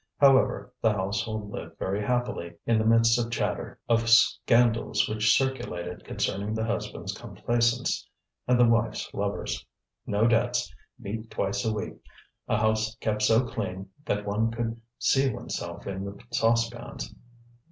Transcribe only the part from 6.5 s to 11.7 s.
the husband's complaisance and the wife's lovers. No debts, meat twice